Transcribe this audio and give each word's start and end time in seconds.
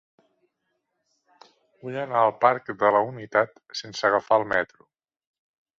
Vull 1.83 1.99
anar 2.05 2.23
al 2.23 2.33
parc 2.47 2.73
de 2.85 2.93
la 2.97 3.05
Unitat 3.13 3.57
sense 3.83 4.09
agafar 4.11 4.43
el 4.45 4.49
metro. 4.57 4.91